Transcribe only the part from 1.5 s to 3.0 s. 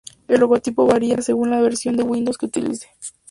la versión de Windows que se utilice.